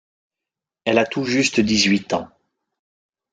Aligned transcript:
Elle 0.85 0.97
a 0.97 1.05
tout 1.05 1.25
juste 1.25 1.59
dix-huit 1.59 2.11
ans. 2.13 2.27